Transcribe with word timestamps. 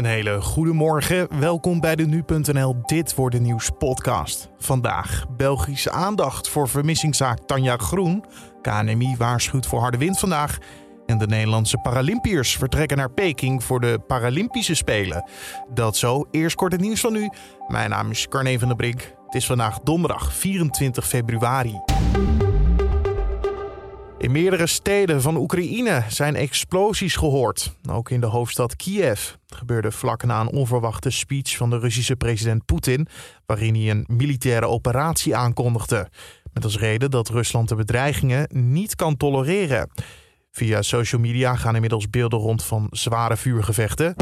Een 0.00 0.06
hele 0.06 0.40
goede 0.40 0.72
morgen. 0.72 1.40
Welkom 1.40 1.80
bij 1.80 1.96
de 1.96 2.06
nu.nl 2.06 2.76
Dit 2.82 3.14
wordt 3.14 3.34
de 3.34 3.40
nieuws 3.40 3.70
podcast. 3.78 4.48
Vandaag 4.58 5.26
Belgische 5.36 5.90
aandacht 5.90 6.48
voor 6.48 6.68
vermissingszaak 6.68 7.38
Tanja 7.46 7.76
Groen. 7.76 8.24
KNMI 8.62 9.14
waarschuwt 9.18 9.66
voor 9.66 9.80
harde 9.80 9.98
wind 9.98 10.18
vandaag. 10.18 10.58
En 11.06 11.18
de 11.18 11.26
Nederlandse 11.26 11.78
Paralympiërs 11.78 12.56
vertrekken 12.56 12.96
naar 12.96 13.10
Peking 13.10 13.64
voor 13.64 13.80
de 13.80 13.98
Paralympische 14.06 14.74
Spelen. 14.74 15.30
Dat 15.74 15.96
zo. 15.96 16.28
Eerst 16.30 16.56
kort 16.56 16.72
het 16.72 16.80
nieuws 16.80 17.00
van 17.00 17.12
nu. 17.12 17.30
Mijn 17.68 17.90
naam 17.90 18.10
is 18.10 18.28
Carne 18.28 18.58
van 18.58 18.68
der 18.68 18.76
Brink. 18.76 19.00
Het 19.24 19.34
is 19.34 19.46
vandaag 19.46 19.80
donderdag 19.80 20.32
24 20.32 21.06
februari. 21.06 21.80
In 24.20 24.32
meerdere 24.32 24.66
steden 24.66 25.22
van 25.22 25.36
Oekraïne 25.36 26.04
zijn 26.08 26.36
explosies 26.36 27.16
gehoord. 27.16 27.76
Ook 27.90 28.10
in 28.10 28.20
de 28.20 28.26
hoofdstad 28.26 28.76
Kiev. 28.76 29.30
Gebeurde 29.46 29.90
vlak 29.92 30.22
na 30.24 30.40
een 30.40 30.52
onverwachte 30.52 31.10
speech 31.10 31.56
van 31.56 31.70
de 31.70 31.78
Russische 31.78 32.16
president 32.16 32.64
Poetin, 32.64 33.06
waarin 33.46 33.74
hij 33.74 33.90
een 33.90 34.04
militaire 34.08 34.66
operatie 34.66 35.36
aankondigde. 35.36 36.08
Met 36.52 36.64
als 36.64 36.78
reden 36.78 37.10
dat 37.10 37.28
Rusland 37.28 37.68
de 37.68 37.74
bedreigingen 37.74 38.48
niet 38.52 38.94
kan 38.94 39.16
tolereren. 39.16 39.90
Via 40.52 40.82
social 40.82 41.20
media 41.20 41.56
gaan 41.56 41.74
inmiddels 41.74 42.10
beelden 42.10 42.38
rond 42.38 42.64
van 42.64 42.86
zware 42.90 43.36
vuurgevechten. 43.36 44.14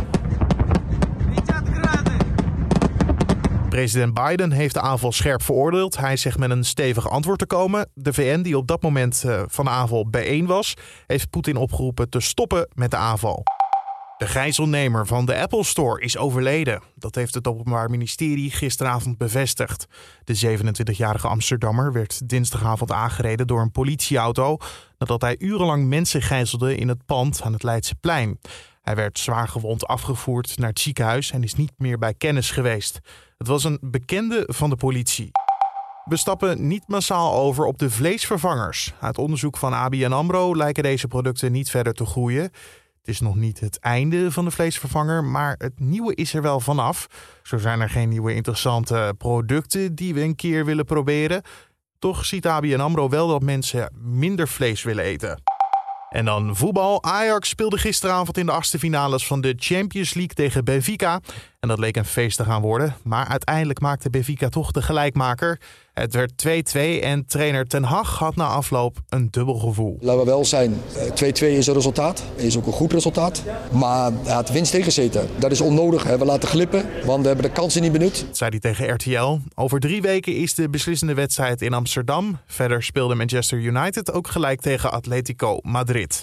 President 3.79 4.15
Biden 4.15 4.53
heeft 4.53 4.75
de 4.75 4.81
aanval 4.81 5.13
scherp 5.13 5.43
veroordeeld. 5.43 5.97
Hij 5.97 6.17
zegt 6.17 6.39
met 6.39 6.51
een 6.51 6.65
stevig 6.65 7.11
antwoord 7.11 7.39
te 7.39 7.47
komen. 7.47 7.89
De 7.95 8.13
VN, 8.13 8.43
die 8.43 8.57
op 8.57 8.67
dat 8.67 8.83
moment 8.83 9.25
eh, 9.25 9.43
van 9.47 9.65
de 9.65 9.71
aanval 9.71 10.09
bijeen 10.11 10.47
was, 10.47 10.75
heeft 11.07 11.31
Poetin 11.31 11.57
opgeroepen 11.57 12.09
te 12.09 12.21
stoppen 12.21 12.69
met 12.75 12.91
de 12.91 12.97
aanval. 12.97 13.43
De 14.17 14.27
gijzelnemer 14.27 15.07
van 15.07 15.27
de 15.27 15.41
Apple 15.41 15.65
Store 15.65 16.01
is 16.01 16.17
overleden. 16.17 16.83
Dat 16.95 17.15
heeft 17.15 17.35
het 17.35 17.47
Openbaar 17.47 17.91
Ministerie 17.91 18.51
gisteravond 18.51 19.19
bevestigd. 19.19 19.87
De 20.25 20.59
27-jarige 20.59 21.29
Amsterdammer 21.29 21.93
werd 21.93 22.29
dinsdagavond 22.29 22.93
aangereden 22.93 23.47
door 23.47 23.61
een 23.61 23.71
politieauto 23.71 24.57
nadat 24.99 25.21
hij 25.21 25.37
urenlang 25.39 25.87
mensen 25.87 26.23
gijzelde 26.23 26.77
in 26.77 26.89
het 26.89 27.07
pand 27.07 27.43
aan 27.43 27.53
het 27.53 27.63
Leidseplein. 27.63 28.39
Hij 28.89 28.97
werd 28.97 29.19
zwaar 29.19 29.49
gewond 29.49 29.87
afgevoerd 29.87 30.59
naar 30.59 30.69
het 30.69 30.81
ziekenhuis 30.81 31.31
en 31.31 31.43
is 31.43 31.55
niet 31.55 31.73
meer 31.77 31.99
bij 31.99 32.15
kennis 32.15 32.51
geweest. 32.51 33.01
Het 33.39 33.47
was 33.47 33.65
een 33.65 33.79
bekende 33.81 34.45
van 34.47 34.71
de 34.71 34.77
politie. 34.77 35.31
We 36.05 36.17
stappen 36.17 36.67
niet 36.67 36.83
massaal 36.87 37.35
over 37.35 37.65
op 37.65 37.79
de 37.79 37.91
vleesvervangers. 37.91 38.93
Uit 39.01 39.19
onderzoek 39.19 39.57
van 39.57 39.73
ABN 39.73 40.13
AMRO 40.13 40.57
lijken 40.57 40.83
deze 40.83 41.09
producten 41.09 41.53
niet 41.53 41.71
verder 41.71 41.93
te 41.93 42.07
groeien. 42.07 42.43
Het 42.43 43.09
is 43.09 43.21
nog 43.21 43.35
niet 43.35 43.61
het 43.61 43.79
einde 43.79 44.33
van 44.33 44.45
de 44.45 44.51
vleesvervanger, 44.51 45.25
maar 45.25 45.55
het 45.59 45.81
nieuwe 45.81 46.15
is 46.15 46.35
er 46.35 46.43
wel 46.43 46.61
vanaf. 46.61 47.07
Zo 47.43 47.59
zijn 47.59 47.81
er 47.81 47.91
geen 47.91 48.09
nieuwe 48.09 48.35
interessante 48.35 49.15
producten 49.19 49.95
die 49.95 50.15
we 50.15 50.21
een 50.21 50.37
keer 50.37 50.65
willen 50.65 50.85
proberen. 50.85 51.43
Toch 51.99 52.25
ziet 52.25 52.47
ABN 52.47 52.81
AMRO 52.81 53.09
wel 53.09 53.29
dat 53.29 53.43
mensen 53.43 53.93
minder 54.01 54.49
vlees 54.49 54.83
willen 54.83 55.05
eten. 55.05 55.48
En 56.09 56.25
dan 56.25 56.57
voetbal. 56.57 57.03
Ajax 57.03 57.49
speelde 57.49 57.79
gisteravond 57.79 58.39
in 58.39 58.47
de 58.47 58.53
achtste 58.53 58.79
finales 58.79 59.27
van 59.27 59.41
de 59.41 59.55
Champions 59.57 60.15
League 60.15 60.35
tegen 60.35 60.65
Benfica. 60.65 61.21
En 61.61 61.69
dat 61.69 61.79
leek 61.79 61.97
een 61.97 62.05
feest 62.05 62.37
te 62.37 62.45
gaan 62.45 62.63
worden. 62.63 62.95
Maar 63.03 63.27
uiteindelijk 63.27 63.81
maakte 63.81 64.11
Benfica 64.11 64.49
toch 64.49 64.71
de 64.71 64.83
gelijkmaker. 64.83 65.61
Het 65.93 66.15
werd 66.15 66.33
2-2 66.77 67.03
en 67.03 67.27
trainer 67.27 67.67
Ten 67.67 67.83
Hag 67.83 68.19
had 68.19 68.37
na 68.37 68.47
afloop 68.47 68.97
een 69.09 69.29
dubbel 69.31 69.55
gevoel. 69.55 69.97
Laten 70.01 70.21
we 70.21 70.27
wel 70.27 70.45
zijn, 70.45 70.75
2-2 70.75 70.77
is 71.39 71.67
een 71.67 71.75
resultaat. 71.75 72.23
Is 72.37 72.57
ook 72.57 72.67
een 72.67 72.73
goed 72.73 72.93
resultaat. 72.93 73.43
Maar 73.73 74.13
hij 74.25 74.35
had 74.35 74.51
winst 74.51 74.71
tegengezeten. 74.71 75.29
Dat 75.39 75.51
is 75.51 75.61
onnodig. 75.61 76.03
We 76.03 76.25
laten 76.25 76.49
glippen, 76.49 76.87
want 77.05 77.21
we 77.21 77.27
hebben 77.27 77.47
de 77.47 77.53
kansen 77.53 77.83
niet 77.83 77.93
benut. 77.93 78.25
Dat 78.27 78.37
zei 78.37 78.51
hij 78.51 78.59
tegen 78.59 78.95
RTL. 78.95 79.39
Over 79.55 79.81
drie 79.81 80.03
weken 80.03 80.35
is 80.37 80.55
de 80.55 80.69
beslissende 80.69 81.15
wedstrijd 81.15 81.63
in 81.63 81.73
Amsterdam. 81.73 82.39
Verder 82.47 82.83
speelde 82.83 83.15
Manchester 83.15 83.59
United 83.59 84.13
ook 84.13 84.29
gelijk 84.29 84.61
tegen 84.61 84.93
Atletico 84.93 85.59
Madrid. 85.63 86.23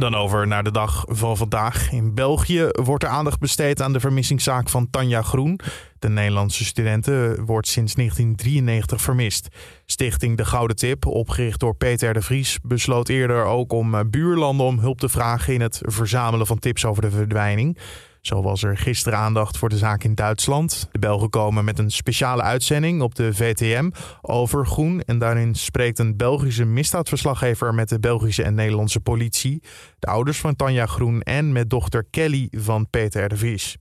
Dan 0.00 0.14
over 0.14 0.46
naar 0.46 0.62
de 0.62 0.70
dag 0.70 1.04
van 1.08 1.36
vandaag. 1.36 1.92
In 1.92 2.14
België 2.14 2.68
wordt 2.72 3.04
er 3.04 3.10
aandacht 3.10 3.38
besteed 3.38 3.82
aan 3.82 3.92
de 3.92 4.00
vermissingszaak 4.00 4.68
van 4.68 4.90
Tanja 4.90 5.22
Groen. 5.22 5.60
De 5.98 6.08
Nederlandse 6.08 6.64
studenten 6.64 7.44
wordt 7.44 7.68
sinds 7.68 7.94
1993 7.94 9.00
vermist. 9.00 9.48
Stichting 9.86 10.36
De 10.36 10.44
Gouden 10.44 10.76
Tip, 10.76 11.06
opgericht 11.06 11.60
door 11.60 11.74
Peter 11.74 12.12
de 12.12 12.22
Vries, 12.22 12.58
besloot 12.62 13.08
eerder 13.08 13.44
ook 13.44 13.72
om 13.72 14.10
buurlanden 14.10 14.66
om 14.66 14.78
hulp 14.78 15.00
te 15.00 15.08
vragen 15.08 15.54
in 15.54 15.60
het 15.60 15.80
verzamelen 15.82 16.46
van 16.46 16.58
tips 16.58 16.84
over 16.84 17.02
de 17.02 17.10
verdwijning. 17.10 17.78
Zo 18.20 18.42
was 18.42 18.62
er 18.62 18.76
gisteren 18.76 19.18
aandacht 19.18 19.58
voor 19.58 19.68
de 19.68 19.78
zaak 19.78 20.04
in 20.04 20.14
Duitsland. 20.14 20.88
De 20.92 20.98
Belgen 20.98 21.30
komen 21.30 21.64
met 21.64 21.78
een 21.78 21.90
speciale 21.90 22.42
uitzending 22.42 23.02
op 23.02 23.14
de 23.14 23.34
VTM 23.34 23.90
over 24.20 24.66
Groen. 24.66 25.00
En 25.00 25.18
daarin 25.18 25.54
spreekt 25.54 25.98
een 25.98 26.16
Belgische 26.16 26.64
misdaadverslaggever 26.64 27.74
met 27.74 27.88
de 27.88 28.00
Belgische 28.00 28.42
en 28.42 28.54
Nederlandse 28.54 29.00
politie, 29.00 29.62
de 29.98 30.06
ouders 30.06 30.38
van 30.38 30.56
Tanja 30.56 30.86
Groen 30.86 31.22
en 31.22 31.52
met 31.52 31.70
dochter 31.70 32.04
Kelly 32.10 32.48
van 32.50 32.90
Peter 32.90 33.28
de 33.28 33.36
Vries. 33.36 33.76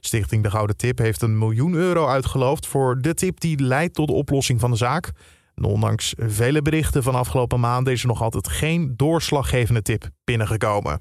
Stichting 0.00 0.42
De 0.42 0.50
Gouden 0.50 0.76
Tip 0.76 0.98
heeft 0.98 1.22
een 1.22 1.38
miljoen 1.38 1.74
euro 1.74 2.06
uitgeloofd 2.06 2.66
voor 2.66 3.00
de 3.00 3.14
tip 3.14 3.40
die 3.40 3.62
leidt 3.62 3.94
tot 3.94 4.06
de 4.08 4.14
oplossing 4.14 4.60
van 4.60 4.70
de 4.70 4.76
zaak. 4.76 5.10
ondanks 5.54 6.14
vele 6.16 6.62
berichten 6.62 7.02
van 7.02 7.14
afgelopen 7.14 7.60
maanden 7.60 7.92
is 7.92 8.02
er 8.02 8.08
nog 8.08 8.22
altijd 8.22 8.48
geen 8.48 8.94
doorslaggevende 8.96 9.82
tip 9.82 10.08
binnengekomen. 10.24 11.00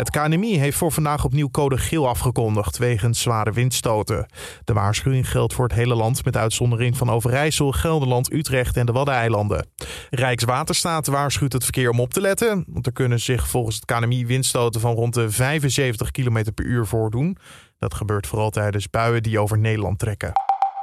Het 0.00 0.10
KNMI 0.10 0.58
heeft 0.58 0.76
voor 0.76 0.92
vandaag 0.92 1.24
opnieuw 1.24 1.50
code 1.50 1.78
geel 1.78 2.08
afgekondigd 2.08 2.78
wegens 2.78 3.20
zware 3.20 3.52
windstoten. 3.52 4.26
De 4.64 4.72
waarschuwing 4.72 5.30
geldt 5.30 5.54
voor 5.54 5.64
het 5.64 5.74
hele 5.74 5.94
land 5.94 6.24
met 6.24 6.36
uitzondering 6.36 6.96
van 6.96 7.10
Overijssel, 7.10 7.72
Gelderland, 7.72 8.32
Utrecht 8.32 8.76
en 8.76 8.86
de 8.86 8.92
Waddeneilanden. 8.92 9.66
Rijkswaterstaat 10.10 11.06
waarschuwt 11.06 11.52
het 11.52 11.64
verkeer 11.64 11.90
om 11.90 12.00
op 12.00 12.12
te 12.12 12.20
letten, 12.20 12.64
want 12.68 12.86
er 12.86 12.92
kunnen 12.92 13.20
zich 13.20 13.48
volgens 13.48 13.76
het 13.76 13.84
KNMI 13.84 14.26
windstoten 14.26 14.80
van 14.80 14.94
rond 14.94 15.14
de 15.14 15.30
75 15.30 16.10
km 16.10 16.44
per 16.54 16.64
uur 16.64 16.86
voordoen. 16.86 17.36
Dat 17.78 17.94
gebeurt 17.94 18.26
vooral 18.26 18.50
tijdens 18.50 18.90
buien 18.90 19.22
die 19.22 19.38
over 19.38 19.58
Nederland 19.58 19.98
trekken. 19.98 20.32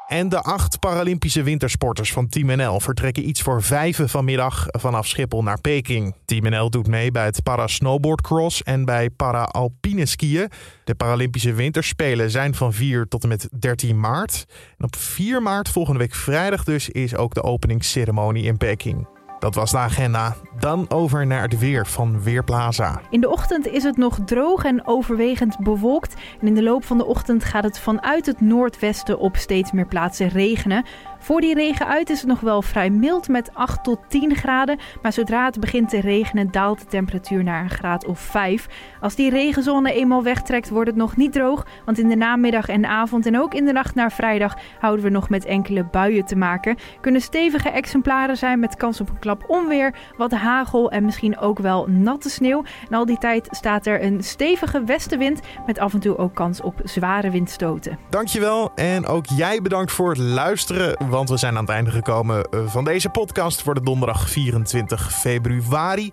En 0.07 0.29
de 0.29 0.41
acht 0.41 0.79
Paralympische 0.79 1.43
wintersporters 1.43 2.13
van 2.13 2.29
Team 2.29 2.57
NL 2.57 2.79
vertrekken 2.79 3.27
iets 3.27 3.41
voor 3.41 3.63
vijven 3.63 4.09
vanmiddag 4.09 4.65
vanaf 4.67 5.07
Schiphol 5.07 5.43
naar 5.43 5.61
Peking. 5.61 6.15
Team 6.25 6.49
NL 6.49 6.69
doet 6.69 6.87
mee 6.87 7.11
bij 7.11 7.25
het 7.25 7.43
para 7.43 7.67
snowboardcross 7.67 8.63
en 8.63 8.85
bij 8.85 9.09
para 9.09 9.43
alpine 9.43 10.05
skiën. 10.05 10.49
De 10.83 10.95
Paralympische 10.95 11.53
winterspelen 11.53 12.31
zijn 12.31 12.55
van 12.55 12.73
4 12.73 13.07
tot 13.07 13.23
en 13.23 13.29
met 13.29 13.49
13 13.59 13.99
maart. 13.99 14.45
En 14.77 14.85
op 14.85 14.95
4 14.95 15.41
maart 15.41 15.69
volgende 15.69 15.99
week 15.99 16.15
vrijdag 16.15 16.63
dus 16.63 16.89
is 16.89 17.15
ook 17.15 17.33
de 17.33 17.43
openingsceremonie 17.43 18.43
in 18.43 18.57
Peking. 18.57 19.07
Dat 19.39 19.55
was 19.55 19.71
de 19.71 19.77
agenda. 19.77 20.35
Dan 20.67 20.89
over 20.89 21.27
naar 21.27 21.41
het 21.41 21.59
weer 21.59 21.85
van 21.85 22.21
Weerplaza. 22.23 23.01
In 23.09 23.21
de 23.21 23.29
ochtend 23.29 23.67
is 23.67 23.83
het 23.83 23.97
nog 23.97 24.19
droog 24.25 24.63
en 24.63 24.87
overwegend 24.87 25.59
bewolkt. 25.59 26.15
En 26.41 26.47
in 26.47 26.53
de 26.53 26.63
loop 26.63 26.83
van 26.83 26.97
de 26.97 27.05
ochtend 27.05 27.43
gaat 27.43 27.63
het 27.63 27.79
vanuit 27.79 28.25
het 28.25 28.41
noordwesten 28.41 29.19
op 29.19 29.35
steeds 29.35 29.71
meer 29.71 29.87
plaatsen 29.87 30.27
regenen. 30.27 30.85
Voor 31.19 31.41
die 31.41 31.53
regen 31.53 31.87
uit 31.87 32.09
is 32.09 32.19
het 32.19 32.29
nog 32.29 32.39
wel 32.39 32.61
vrij 32.61 32.89
mild 32.89 33.27
met 33.27 33.53
8 33.53 33.83
tot 33.83 33.99
10 34.07 34.35
graden. 34.35 34.79
Maar 35.01 35.13
zodra 35.13 35.45
het 35.45 35.59
begint 35.59 35.89
te 35.89 36.01
regenen 36.01 36.51
daalt 36.51 36.79
de 36.79 36.85
temperatuur 36.85 37.43
naar 37.43 37.63
een 37.63 37.69
graad 37.69 38.05
of 38.05 38.19
5. 38.19 38.67
Als 39.01 39.15
die 39.15 39.29
regenzone 39.29 39.93
eenmaal 39.93 40.23
wegtrekt 40.23 40.69
wordt 40.69 40.89
het 40.89 40.97
nog 40.97 41.17
niet 41.17 41.31
droog. 41.33 41.65
Want 41.85 41.99
in 41.99 42.07
de 42.07 42.15
namiddag 42.15 42.67
en 42.69 42.85
avond 42.85 43.25
en 43.25 43.39
ook 43.39 43.53
in 43.53 43.65
de 43.65 43.71
nacht 43.71 43.95
naar 43.95 44.11
vrijdag 44.11 44.57
houden 44.79 45.05
we 45.05 45.11
nog 45.11 45.29
met 45.29 45.45
enkele 45.45 45.83
buien 45.83 46.25
te 46.25 46.35
maken. 46.35 46.77
Kunnen 47.01 47.21
stevige 47.21 47.69
exemplaren 47.69 48.37
zijn 48.37 48.59
met 48.59 48.75
kans 48.75 49.01
op 49.01 49.09
een 49.09 49.19
klap 49.19 49.43
onweer, 49.47 49.95
wat 50.17 50.31
hagel 50.31 50.56
en 50.65 51.05
misschien 51.05 51.37
ook 51.37 51.59
wel 51.59 51.85
natte 51.87 52.29
sneeuw. 52.29 52.63
En 52.89 52.97
al 52.97 53.05
die 53.05 53.17
tijd 53.17 53.47
staat 53.51 53.85
er 53.85 54.03
een 54.03 54.23
stevige 54.23 54.83
westenwind 54.83 55.39
met 55.65 55.79
af 55.79 55.93
en 55.93 55.99
toe 55.99 56.17
ook 56.17 56.35
kans 56.35 56.61
op 56.61 56.75
zware 56.83 57.29
windstoten. 57.29 57.99
Dankjewel 58.09 58.71
en 58.75 59.05
ook 59.05 59.25
jij 59.25 59.61
bedankt 59.61 59.91
voor 59.91 60.09
het 60.09 60.17
luisteren 60.17 60.97
want 61.09 61.29
we 61.29 61.37
zijn 61.37 61.55
aan 61.55 61.63
het 61.63 61.69
einde 61.69 61.91
gekomen 61.91 62.43
eh, 62.43 62.59
van 62.65 62.83
deze 62.83 63.09
podcast 63.09 63.61
voor 63.61 63.73
de 63.73 63.81
donderdag 63.81 64.29
24 64.29 65.13
februari. 65.13 66.11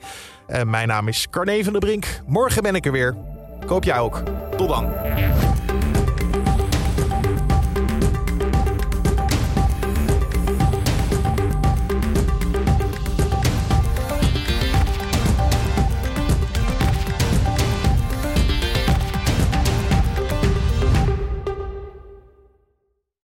Uh, 0.48 0.62
mijn 0.62 0.88
naam 0.88 1.08
is 1.08 1.30
Carne 1.30 1.64
van 1.64 1.72
der 1.72 1.82
Brink. 1.82 2.20
Morgen 2.26 2.62
ben 2.62 2.74
ik 2.74 2.86
er 2.86 2.92
weer. 2.92 3.16
Koop 3.66 3.84
jij 3.84 3.98
ook. 3.98 4.22
Tot 4.56 4.68
dan. 4.68 4.92